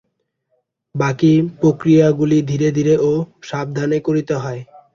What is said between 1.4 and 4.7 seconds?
প্রক্রিয়াগুলি ধীরে ধীরে ও সাবধানে করিতে হয়।